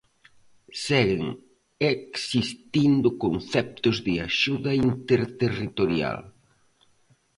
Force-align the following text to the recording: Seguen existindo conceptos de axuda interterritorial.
Seguen 0.85 1.25
existindo 1.95 3.07
conceptos 3.23 3.95
de 4.05 4.13
axuda 4.27 4.71
interterritorial. 4.89 6.19